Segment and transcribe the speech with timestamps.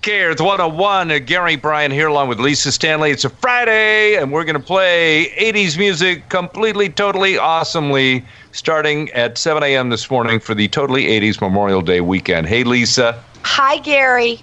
[0.00, 1.10] Okay, it's 101.
[1.10, 3.10] Uh, Gary Bryan here along with Lisa Stanley.
[3.10, 9.36] It's a Friday, and we're going to play 80s music completely, totally, awesomely, starting at
[9.36, 9.90] 7 a.m.
[9.90, 12.46] this morning for the Totally 80s Memorial Day weekend.
[12.46, 13.22] Hey, Lisa.
[13.42, 14.42] Hi, Gary.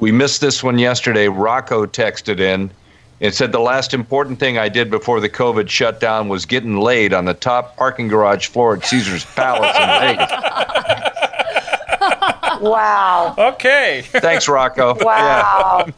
[0.00, 1.28] We missed this one yesterday.
[1.28, 2.68] Rocco texted in
[3.20, 7.14] and said the last important thing I did before the COVID shutdown was getting laid
[7.14, 10.57] on the top parking garage floor at Caesar's Palace in Vegas.
[12.60, 13.34] Wow.
[13.38, 14.02] Okay.
[14.06, 14.94] Thanks, Rocco.
[15.04, 15.84] Wow.
[15.86, 15.92] Yeah.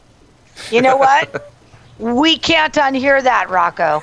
[0.69, 1.51] You know what?
[1.97, 4.01] We can't unhear that, Rocco.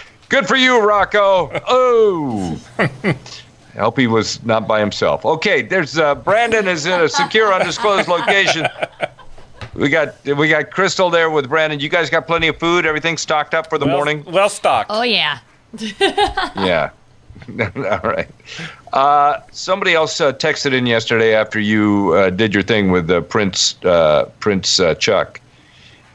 [0.28, 1.50] Good for you, Rocco.
[1.66, 2.60] Oh.
[2.78, 5.24] I hope he was not by himself.
[5.24, 8.66] Okay, there's uh, Brandon is in a secure, undisclosed location.
[9.74, 11.78] We got we got Crystal there with Brandon.
[11.78, 12.84] You guys got plenty of food.
[12.86, 14.24] Everything stocked up for the well, morning.
[14.24, 14.90] Well stocked.
[14.92, 15.38] Oh yeah.
[16.00, 16.90] yeah.
[17.76, 18.28] All right.
[18.92, 23.20] Uh, somebody else uh, texted in yesterday after you uh, did your thing with uh,
[23.22, 25.40] Prince uh, Prince uh, Chuck,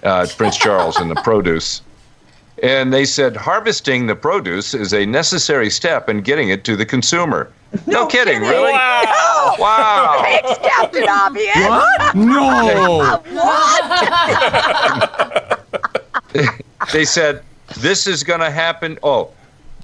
[0.01, 1.81] Prince Charles, and the produce,
[2.61, 6.85] and they said harvesting the produce is a necessary step in getting it to the
[6.85, 7.51] consumer.
[7.87, 8.71] No, no kidding, kidding, really?
[8.71, 9.01] Wow!
[9.07, 10.19] Oh, wow!
[10.21, 11.55] Thanks, Captain Obvious.
[11.55, 12.15] What?
[12.25, 13.19] No.
[13.31, 15.59] what?
[16.93, 17.41] they said
[17.77, 18.99] this is going to happen.
[19.03, 19.31] Oh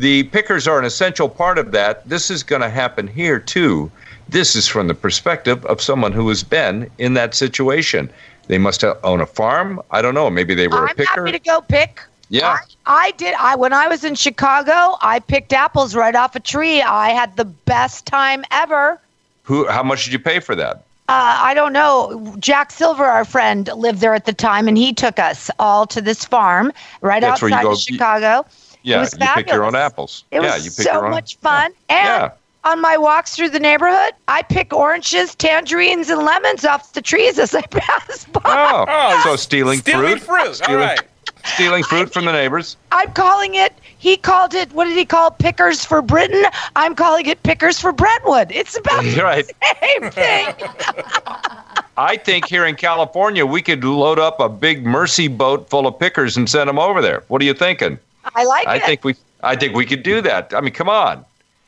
[0.01, 2.09] the pickers are an essential part of that.
[2.09, 3.91] This is going to happen here too.
[4.27, 8.09] This is from the perspective of someone who has been in that situation.
[8.47, 9.79] They must own a farm.
[9.91, 10.31] I don't know.
[10.31, 11.25] Maybe they were I'm a picker.
[11.25, 12.01] happy to go pick.
[12.29, 12.47] Yeah.
[12.47, 13.35] I, I, did.
[13.35, 16.81] I when I was in Chicago, I picked apples right off a tree.
[16.81, 18.99] I had the best time ever.
[19.43, 19.67] Who?
[19.67, 20.77] How much did you pay for that?
[21.09, 22.35] Uh, I don't know.
[22.39, 26.01] Jack Silver, our friend, lived there at the time, and he took us all to
[26.01, 26.71] this farm
[27.01, 28.47] right That's outside of Chicago.
[28.83, 30.23] Yeah, you pick your own apples.
[30.31, 31.11] It yeah, was you pick so your own.
[31.11, 31.71] much fun.
[31.89, 31.95] Yeah.
[31.95, 32.31] And
[32.63, 32.71] yeah.
[32.71, 37.37] on my walks through the neighborhood, I pick oranges, tangerines, and lemons off the trees
[37.39, 38.41] as I pass by.
[38.43, 40.43] Oh, Oh, so stealing, Stealing fruit.
[40.43, 40.55] fruit.
[40.55, 40.99] Stealing, right.
[41.45, 42.77] stealing fruit from the neighbors.
[42.91, 43.73] I'm calling it.
[43.99, 44.71] He called it.
[44.73, 46.43] What did he call pickers for Britain?
[46.75, 48.51] I'm calling it pickers for Brentwood.
[48.51, 49.45] It's about the Right.
[49.79, 50.47] same thing.
[51.97, 55.99] I think here in California we could load up a big mercy boat full of
[55.99, 57.23] pickers and send them over there.
[57.27, 57.99] What are you thinking?
[58.35, 58.83] I like I it.
[58.83, 60.53] think we I think we could do that.
[60.53, 61.25] I mean, come on.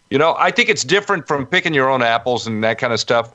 [0.10, 3.00] You know, I think it's different from picking your own apples and that kind of
[3.00, 3.32] stuff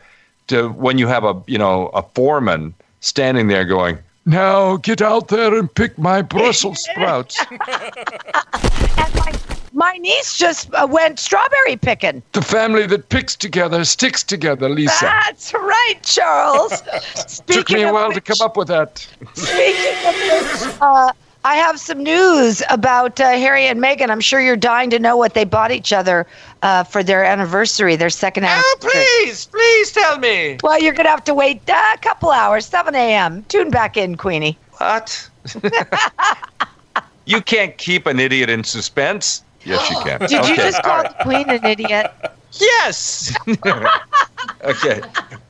[0.46, 5.28] to when you have a, you know, a foreman standing there going, "Now get out
[5.28, 9.32] there and pick my Brussels sprouts." and my,
[9.72, 12.22] my niece just uh, went strawberry picking.
[12.32, 15.04] the family that picks together sticks together, Lisa.
[15.04, 16.82] That's right, Charles.
[17.46, 18.98] Took me a while to come up with that.
[19.34, 21.12] Speaking of which, uh,
[21.44, 24.10] I have some news about uh, Harry and Meghan.
[24.10, 26.26] I'm sure you're dying to know what they bought each other
[26.62, 28.90] uh, for their anniversary, their second anniversary.
[28.90, 30.58] Oh, please, please tell me.
[30.62, 33.44] Well, you're going to have to wait uh, a couple hours, 7 a.m.
[33.48, 34.58] Tune back in, Queenie.
[34.78, 35.30] What?
[37.24, 39.42] you can't keep an idiot in suspense.
[39.64, 40.20] Yes, you can.
[40.20, 41.18] Did you just call right.
[41.18, 42.12] the Queen an idiot?
[42.52, 43.36] Yes.
[44.64, 45.00] okay.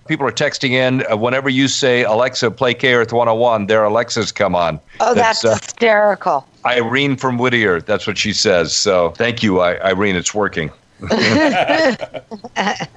[0.08, 1.04] People are texting in.
[1.10, 4.80] Uh, whenever you say Alexa, play K Earth 101, their Alexas come on.
[5.00, 6.46] Oh, that's, uh, hysterical.
[6.64, 7.80] Irene from Whittier.
[7.80, 8.74] That's what she says.
[8.74, 10.16] So thank you, I- Irene.
[10.16, 10.70] It's working.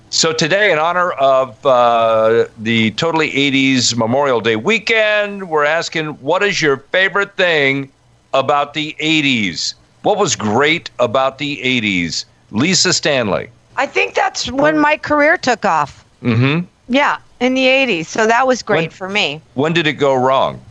[0.09, 6.41] so today, in honor of uh, the Totally 80s Memorial Day weekend, we're asking, what
[6.41, 7.91] is your favorite thing
[8.33, 9.75] about the 80s?
[10.01, 12.25] What was great about the 80s?
[12.49, 13.51] Lisa Stanley.
[13.77, 16.05] I think that's when my career took off.
[16.21, 16.65] Mm-hmm.
[16.93, 18.05] Yeah, in the 80s.
[18.05, 19.41] So that was great When- for me.
[19.53, 20.61] When did it go wrong?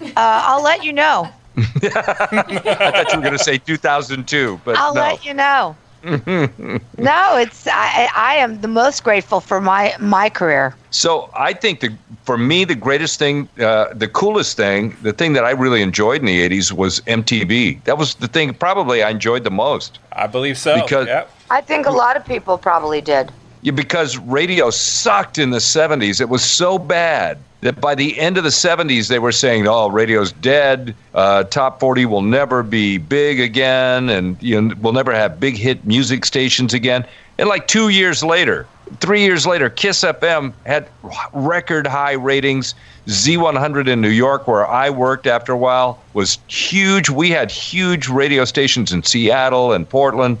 [0.00, 1.28] Uh, I'll let you know.
[1.56, 5.00] I thought you were going to say 2002, but I'll no.
[5.00, 5.74] let you know.
[6.06, 10.76] no, it's I, I am the most grateful for my my career.
[10.90, 15.32] So I think the for me the greatest thing, uh, the coolest thing, the thing
[15.32, 17.82] that I really enjoyed in the '80s was MTV.
[17.84, 19.98] That was the thing probably I enjoyed the most.
[20.12, 20.80] I believe so.
[20.80, 21.30] Because- Yep.
[21.50, 23.30] I think a lot of people probably did.
[23.62, 26.20] Yeah, because radio sucked in the '70s.
[26.20, 29.88] It was so bad that by the end of the '70s they were saying, "Oh,
[29.88, 30.94] radio's dead.
[31.14, 35.56] Uh, top 40 will never be big again, and you know, we'll never have big
[35.56, 37.04] hit music stations again."
[37.38, 38.66] And like two years later,
[39.00, 40.88] three years later, Kiss FM had
[41.32, 42.74] record high ratings.
[43.08, 47.08] Z100 in New York, where I worked after a while, was huge.
[47.08, 50.38] We had huge radio stations in Seattle and Portland.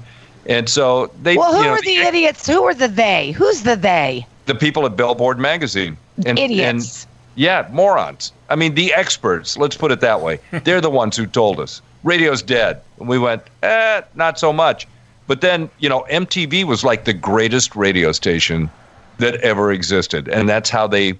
[0.48, 2.46] And so they, Well, who you know, are the idiots?
[2.46, 3.32] Who are the they?
[3.32, 4.26] Who's the they?
[4.46, 5.96] the people at Billboard magazine.
[6.24, 7.04] And, Idiots.
[7.04, 8.32] And, yeah, morons.
[8.48, 10.40] I mean, the experts, let's put it that way.
[10.64, 12.80] They're the ones who told us radio's dead.
[12.98, 14.86] And we went, eh, not so much.
[15.26, 18.70] But then, you know, MTV was like the greatest radio station
[19.18, 20.28] that ever existed.
[20.28, 21.18] And that's how they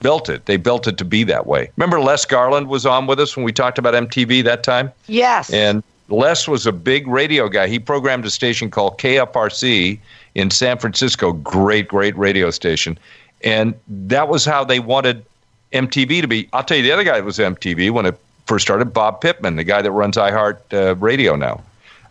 [0.00, 0.46] built it.
[0.46, 1.70] They built it to be that way.
[1.76, 4.90] Remember, Les Garland was on with us when we talked about MTV that time?
[5.06, 5.52] Yes.
[5.52, 7.68] And Les was a big radio guy.
[7.68, 9.98] He programmed a station called KFRC
[10.34, 11.32] in San Francisco.
[11.32, 12.98] Great, great radio station.
[13.42, 15.24] And that was how they wanted
[15.72, 16.48] MTV to be.
[16.52, 19.56] I'll tell you the other guy that was MTV when it first started, Bob Pittman,
[19.56, 21.62] the guy that runs iHeart uh, Radio now.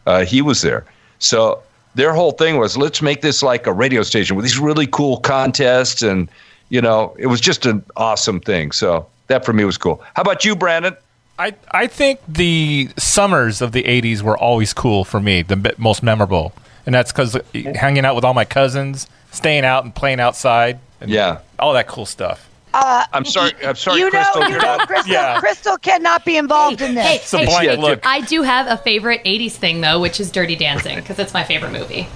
[0.05, 0.85] Uh, he was there.
[1.19, 1.61] So
[1.95, 5.17] their whole thing was let's make this like a radio station with these really cool
[5.17, 6.01] contests.
[6.01, 6.29] And,
[6.69, 8.71] you know, it was just an awesome thing.
[8.71, 10.01] So that for me was cool.
[10.15, 10.95] How about you, Brandon?
[11.39, 16.03] I, I think the summers of the 80s were always cool for me, the most
[16.03, 16.53] memorable.
[16.85, 17.41] And that's because uh,
[17.75, 21.39] hanging out with all my cousins, staying out and playing outside, and Yeah.
[21.57, 22.49] all that cool stuff.
[22.75, 23.51] Uh, I'm sorry.
[23.63, 24.41] I'm sorry, you Crystal.
[24.41, 24.77] know, you know.
[24.79, 25.39] Crystal, Yeah.
[25.39, 27.05] Crystal cannot be involved in this.
[27.05, 27.99] Hey, It's a hey, blank Yeah, look.
[28.03, 31.43] I do have a favorite 80s thing, though, which is Dirty Dancing, because it's my
[31.43, 32.07] favorite movie.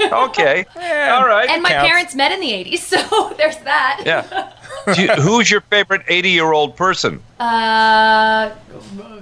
[0.00, 0.64] Okay.
[0.76, 1.48] All right.
[1.50, 1.88] and my counts.
[1.88, 2.78] parents met in the 80s,
[3.08, 4.02] so there's that.
[4.06, 4.52] Yeah.
[4.92, 7.20] Do you, who's your favorite 80 year old person?
[7.40, 8.50] Uh,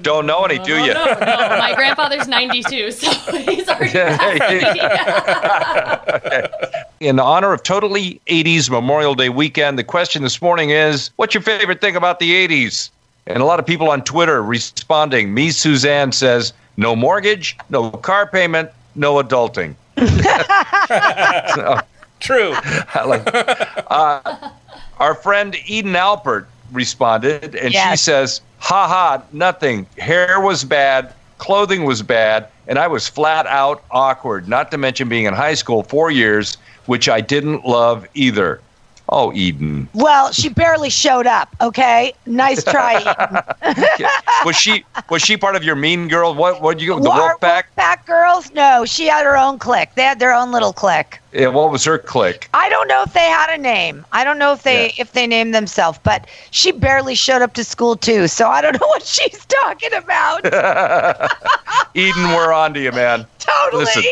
[0.02, 0.92] Don't know any, do you?
[0.94, 4.72] no, no, my grandfather's 92, so he's already passed
[7.00, 7.08] me.
[7.08, 11.42] In honor of totally 80s Memorial Day weekend, the question this morning is what's your
[11.42, 12.90] favorite thing about the 80s?
[13.26, 15.32] And a lot of people on Twitter responding.
[15.32, 19.74] Me, Suzanne says, no mortgage, no car payment, no adulting.
[22.20, 22.52] True.
[22.54, 23.22] I like,
[23.90, 24.50] uh,
[25.02, 29.84] our friend Eden Alpert responded, and she says, "Ha ha, nothing.
[29.98, 34.48] Hair was bad, clothing was bad, and I was flat out awkward.
[34.48, 36.56] Not to mention being in high school four years,
[36.86, 38.60] which I didn't love either."
[39.14, 41.54] Oh, Eden, Well, she barely showed up.
[41.60, 42.94] Okay, nice try.
[43.98, 44.06] Eden.
[44.46, 46.34] was she was she part of your Mean Girl?
[46.34, 47.64] What what you the Wolfpack?
[47.76, 48.50] Wolfpack girls?
[48.54, 49.90] No, she had her own clique.
[49.96, 51.18] They had their own little clique.
[51.34, 52.48] Yeah, what was her clique?
[52.54, 54.06] I don't know if they had a name.
[54.12, 54.92] I don't know if they Yeah.
[55.02, 58.28] if they named themselves, but she barely showed up to school too.
[58.28, 60.46] So I don't know what she's talking about.
[61.94, 63.26] Eden, we're on to you, man.
[63.38, 63.84] totally.
[63.84, 64.02] Listen.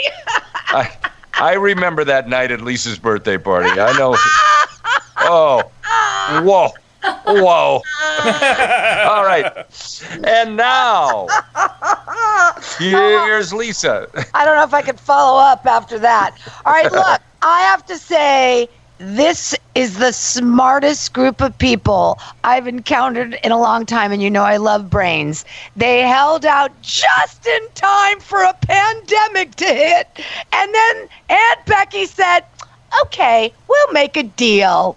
[0.73, 0.91] I,
[1.41, 3.71] I remember that night at Lisa's birthday party.
[3.71, 4.17] I know.
[5.23, 5.71] Oh,
[6.43, 6.69] whoa,
[7.25, 7.83] whoa.
[9.11, 9.67] All right.
[10.25, 11.27] And now,
[12.79, 14.09] here's Lisa.
[14.35, 16.37] I don't know if I could follow up after that.
[16.67, 18.69] All right, look, I have to say
[19.01, 24.31] this is the smartest group of people I've encountered in a long time, and you
[24.31, 25.47] know I love brains.
[25.75, 30.07] They held out just in time for a pandemic to hit,
[30.53, 32.41] and then Aunt Becky said,
[33.03, 34.97] Okay, we'll make a deal.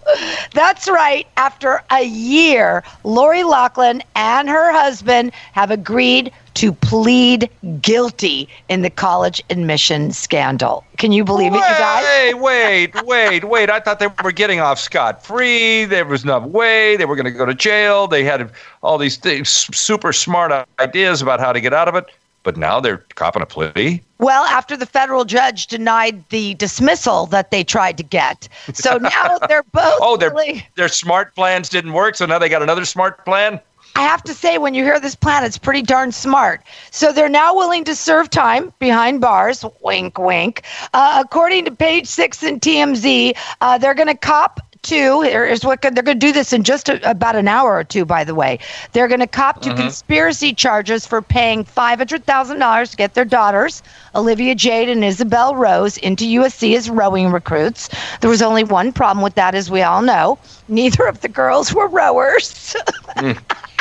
[0.54, 1.28] That's right.
[1.38, 7.50] After a year, Lori Loughlin and her husband have agreed to plead
[7.81, 10.84] guilty in the college admission scandal.
[10.98, 12.34] Can you believe it, you guys?
[12.34, 13.69] Wait, wait, wait, wait.
[13.69, 15.86] I thought they were getting off scot free.
[15.86, 16.96] There was no way.
[16.96, 18.07] They were going to go to jail.
[18.07, 18.51] They had
[18.81, 22.06] all these things, super smart ideas about how to get out of it.
[22.44, 24.01] But now they're copping a plea.
[24.19, 28.48] Well, after the federal judge denied the dismissal that they tried to get.
[28.74, 32.50] So now they're both Oh, their really- their smart plans didn't work, so now they
[32.50, 33.60] got another smart plan.
[33.95, 36.62] I have to say, when you hear this plan, it's pretty darn smart.
[36.90, 39.63] So they're now willing to serve time behind bars.
[39.84, 40.63] Wink, wink.
[40.96, 45.22] Uh, according to page six in TMZ, uh, they're going to cop to.
[45.22, 48.06] Here's what they're going to do this in just a, about an hour or two.
[48.06, 48.60] By the way,
[48.92, 49.82] they're going to cop to mm-hmm.
[49.82, 53.82] conspiracy charges for paying five hundred thousand dollars to get their daughters,
[54.16, 57.90] Olivia Jade and Isabel Rose, into USC as rowing recruits.
[58.22, 60.38] There was only one problem with that, as we all know.
[60.68, 62.75] Neither of the girls were rowers.
[63.16, 63.34] Hmm.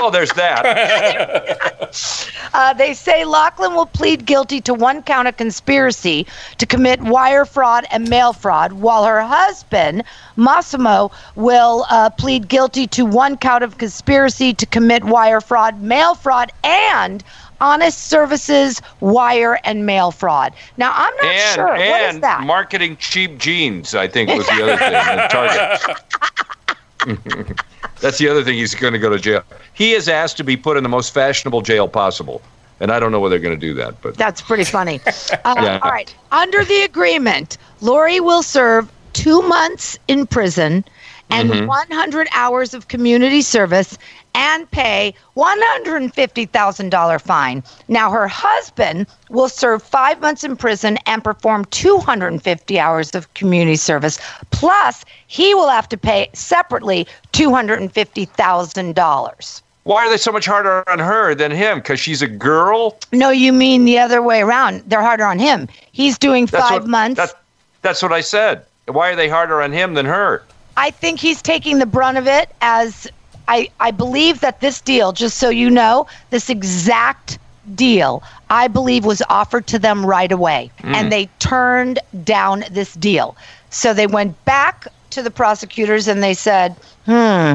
[0.02, 1.90] Oh, there's that.
[2.54, 6.26] Uh, they say Loughlin will plead guilty to one count of conspiracy
[6.58, 10.04] to commit wire fraud and mail fraud, while her husband,
[10.36, 16.14] Massimo, will uh, plead guilty to one count of conspiracy to commit wire fraud, mail
[16.14, 17.24] fraud, and
[17.60, 20.52] honest services, wire, and mail fraud.
[20.76, 21.66] Now, I'm not and sure.
[21.68, 22.42] what is and that?
[22.42, 24.94] marketing cheap jeans, I think was the other thing.
[24.94, 25.30] at
[27.06, 27.60] Target.
[28.02, 28.54] That's the other thing.
[28.56, 29.42] He's going to go to jail.
[29.72, 32.42] He is asked to be put in the most fashionable jail possible,
[32.80, 34.02] and I don't know whether they're going to do that.
[34.02, 35.00] But That's pretty funny.
[35.44, 35.80] Uh, Yeah.
[35.82, 36.14] All right.
[36.30, 40.84] Under the agreement, Lori will serve two months in prison
[41.30, 41.66] and Mm-hmm.
[41.66, 43.96] 100 hours of community service
[44.34, 47.62] and pay $150,000 fine.
[47.88, 53.76] Now, her husband will serve five months in prison and perform 250 hours of community
[53.76, 54.18] service.
[54.50, 59.62] Plus, he will have to pay separately $250,000.
[59.84, 61.78] why are they so much harder on her than him?
[61.78, 62.98] Because she's a girl.
[63.12, 64.82] No, you mean the other way around.
[64.86, 65.68] They're harder on him.
[65.92, 67.16] He's doing That's five what, months.
[67.18, 67.34] That,
[67.82, 68.64] that's what I said.
[68.86, 70.42] Why are they harder on him than her?
[70.76, 73.08] I think he's taking the brunt of it as
[73.48, 77.38] I, I believe that this deal, just so you know, this exact
[77.74, 80.70] deal, I believe was offered to them right away.
[80.82, 83.36] And they turned down this deal.
[83.70, 86.74] So they went back to the prosecutors and they said,
[87.06, 87.54] hmm,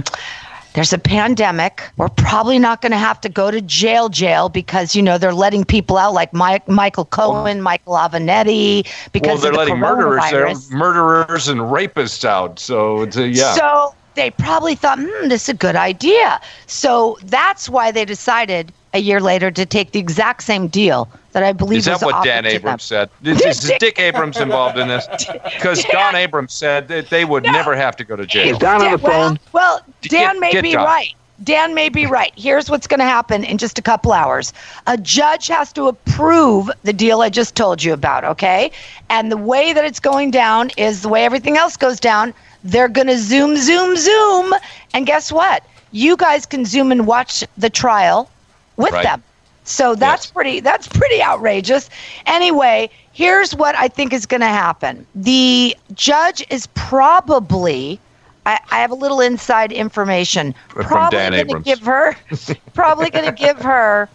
[0.78, 1.82] there's a pandemic.
[1.98, 5.34] We're probably not going to have to go to jail, jail, because you know they're
[5.34, 9.80] letting people out like Mike, Michael Cohen, Michael Avenatti, because Well, they're of the letting
[9.80, 12.60] murderers, they're murderers and rapists out.
[12.60, 13.56] So it's a, yeah.
[13.56, 16.40] So they probably thought, hmm, this is a good idea.
[16.68, 21.44] So that's why they decided a year later to take the exact same deal that
[21.44, 22.46] I believe Is that was what offered Dan.
[22.46, 23.10] Abrams said?
[23.24, 25.08] Is, is Dick- Dick Abrams involved in this?
[25.58, 28.58] Because Don Abrams said that they would never have to go to jail.
[28.58, 29.40] Don on the well, phone.
[29.54, 30.86] well, Dan Get- may get be Don.
[30.86, 31.14] right.
[31.44, 32.32] Dan may be right.
[32.36, 34.54] Here's what's going to happen in just a couple hours.
[34.88, 38.72] A judge has to approve the deal I just told you about, okay?
[39.12, 42.34] And the way that it's going down is the way everything else goes down.
[42.64, 44.52] They're going to zoom, zoom, zoom.
[44.96, 45.64] And guess what?
[45.92, 48.32] You guys can zoom and watch the trial
[48.78, 49.04] with Right.
[49.04, 49.24] them.
[49.64, 50.32] So that's Yes.
[50.34, 51.90] pretty that's pretty outrageous.
[52.26, 55.08] Anyway, here's what I think is going to happen.
[55.16, 58.02] The judge is probably
[58.46, 60.56] I, I have a little inside information.
[60.70, 62.16] From Probably going to give her
[62.74, 64.10] probably going to give her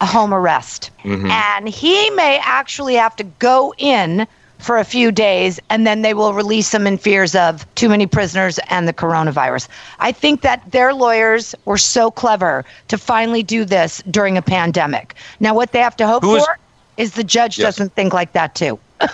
[0.00, 0.90] a home arrest.
[1.04, 1.30] Mm-hmm.
[1.30, 4.26] And he may actually have to go in
[4.58, 8.06] for a few days and then they will release them in fears of too many
[8.06, 9.68] prisoners and the coronavirus.
[9.98, 15.14] I think that their lawyers were so clever to finally do this during a pandemic.
[15.40, 16.58] Now, what they have to hope is- for
[16.96, 17.66] is the judge Yes.
[17.76, 18.78] doesn't think like that too.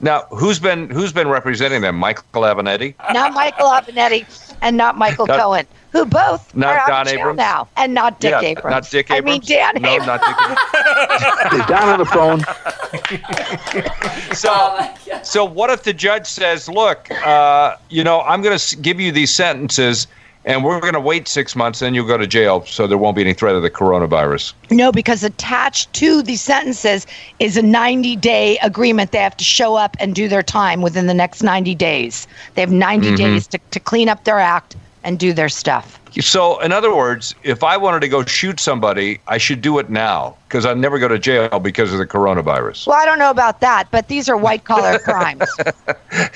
[0.00, 1.94] Now, who's been who's been representing them?
[1.96, 2.94] Michael Avenatti?
[3.12, 4.26] Not Michael Avenatti
[4.60, 7.36] and not Michael Not- Cohen, who both not are out Don of jail Abrams?
[7.36, 8.70] now, and not Dick yeah, Abrams.
[8.70, 9.50] not Dick Abrams.
[9.50, 10.06] I mean Dan no, Abrams.
[10.06, 11.62] not Dick Abrams.
[11.62, 12.40] Is Don on the phone?
[14.34, 14.88] So,
[15.22, 19.12] so what if the judge says, "Look, uh, you know, I'm going to give you
[19.12, 20.06] these sentences,
[20.44, 23.14] and we're going to wait six months, then you'll go to jail, so there won't
[23.16, 27.06] be any threat of the coronavirus." No, because attached to these sentences
[27.38, 29.12] is a 90 day agreement.
[29.12, 32.26] They have to show up and do their time within the next 90 days.
[32.54, 33.16] They have 90 Mm-hmm.
[33.16, 35.98] days to, to clean up their act and do their stuff.
[36.20, 39.88] So, in other words, if I wanted to go shoot somebody, I should do it
[39.88, 42.86] now because I'd never go to jail because of the coronavirus.
[42.86, 45.44] Well, I don't know about that, but these are white collar crimes.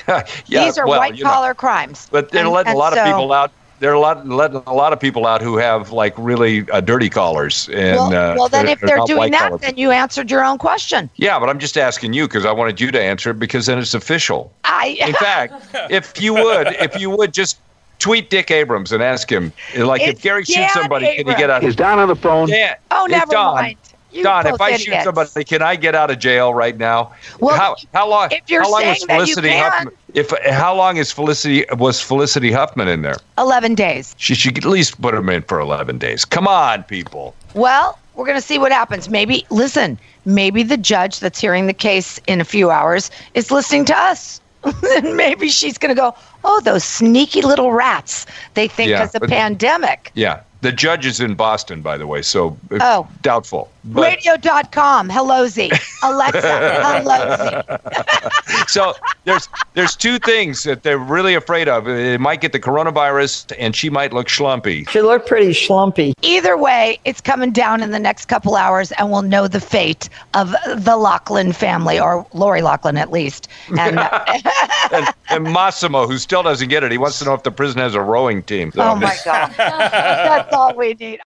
[0.06, 2.08] yeah, these are well, white you know, collar crimes.
[2.11, 3.52] but they're And- letting and a lot so- of people out.
[3.78, 7.11] They're a lot, letting a lot of people out who have like really uh, dirty
[7.11, 7.68] collars.
[7.68, 10.42] And Well, uh, well, then if they're not doing that, collar then you answered your
[10.42, 11.11] own question.
[11.16, 13.78] Yeah, but I'm just asking you because I wanted you to answer it because then
[13.78, 14.50] it's official.
[14.64, 15.52] I In fact,
[15.90, 17.58] if you would, if you would just
[17.98, 21.36] tweet Dick Abrams and ask him, like, if It's Gary shoots Dan somebody, can you
[21.36, 21.64] get out?
[21.64, 22.48] Is Don on the phone?
[22.48, 22.76] Yeah.
[22.90, 23.78] Oh, Hey, never Don, mind.
[24.12, 27.12] You Don, if both I shoot somebody, can I get out of jail right now?
[27.38, 28.28] Well, how how long?
[28.30, 29.94] if you're how long was saying that you can- Huffman?
[30.14, 33.16] If how long is Felicity was Felicity Huffman in there?
[33.36, 34.14] 11 days.
[34.16, 36.24] She should at least put him in for 11 days.
[36.24, 37.34] Come on, people.
[37.52, 39.10] Well, we're going to see what happens.
[39.10, 43.84] Maybe, listen, maybe the judge that's hearing the case in a few hours is listening
[43.86, 44.40] to us.
[44.96, 48.26] and maybe she's going to go, oh, those sneaky little rats.
[48.54, 50.11] They think Yeah, it's a pandemic.
[50.14, 53.08] Yeah, the judge is in Boston, by the way, so uh, Oh.
[53.23, 53.70] doubtful.
[53.86, 55.08] But, Radio.com.
[55.10, 55.70] Hello, Z.
[56.02, 56.80] Alexa.
[56.82, 58.64] hello, Z.
[58.68, 61.88] so there's there's two things that they're really afraid of.
[61.88, 64.88] It might get the coronavirus, and she might look schlumpy.
[64.88, 66.12] She looked pretty schlumpy.
[66.22, 70.08] Either way, it's coming down in the next couple hours, and we'll know the fate
[70.34, 73.48] of the Loughlin family, or Lori Loughlin at least.
[73.78, 74.24] And uh,
[74.92, 77.80] And, and Massimo, who still doesn't get it, he wants to know if the prison
[77.80, 78.70] has a rowing team.
[78.72, 79.52] So- oh my God.
[79.56, 81.20] That's all we need.